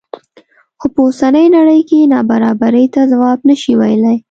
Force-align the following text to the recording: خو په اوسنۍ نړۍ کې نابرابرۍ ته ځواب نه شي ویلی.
خو 0.79 0.87
په 0.93 0.99
اوسنۍ 1.07 1.47
نړۍ 1.57 1.81
کې 1.89 2.09
نابرابرۍ 2.13 2.85
ته 2.93 3.01
ځواب 3.11 3.39
نه 3.49 3.55
شي 3.61 3.73
ویلی. 3.79 4.17